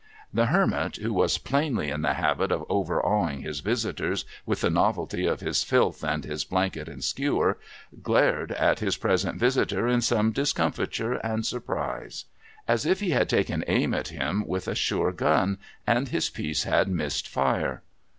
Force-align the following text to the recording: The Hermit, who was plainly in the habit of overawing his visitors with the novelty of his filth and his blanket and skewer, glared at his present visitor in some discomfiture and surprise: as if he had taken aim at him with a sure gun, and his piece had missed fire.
The 0.33 0.47
Hermit, 0.47 0.95
who 0.95 1.13
was 1.13 1.37
plainly 1.37 1.91
in 1.91 2.01
the 2.01 2.15
habit 2.15 2.51
of 2.51 2.65
overawing 2.69 3.43
his 3.43 3.59
visitors 3.59 4.25
with 4.47 4.61
the 4.61 4.71
novelty 4.71 5.27
of 5.27 5.41
his 5.41 5.63
filth 5.63 6.03
and 6.03 6.23
his 6.25 6.43
blanket 6.43 6.89
and 6.89 7.03
skewer, 7.03 7.59
glared 8.01 8.51
at 8.53 8.79
his 8.79 8.97
present 8.97 9.37
visitor 9.39 9.87
in 9.87 10.01
some 10.01 10.31
discomfiture 10.31 11.13
and 11.23 11.45
surprise: 11.45 12.25
as 12.67 12.87
if 12.87 12.99
he 12.99 13.11
had 13.11 13.29
taken 13.29 13.63
aim 13.67 13.93
at 13.93 14.07
him 14.07 14.43
with 14.47 14.67
a 14.67 14.73
sure 14.73 15.11
gun, 15.11 15.59
and 15.85 16.07
his 16.09 16.31
piece 16.31 16.63
had 16.63 16.87
missed 16.87 17.27
fire. 17.27 17.83